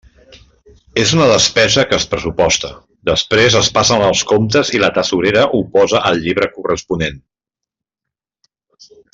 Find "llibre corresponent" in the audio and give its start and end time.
6.25-7.25